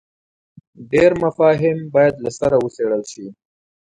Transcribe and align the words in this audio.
ډېر 0.91 1.11
مفاهیم 1.23 1.79
باید 1.95 2.15
له 2.23 2.31
سره 2.39 2.55
وڅېړل 2.63 3.03
شي. 3.11 3.25